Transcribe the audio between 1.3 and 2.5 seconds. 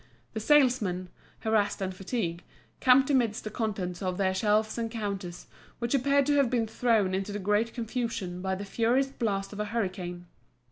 harassed and fatigued,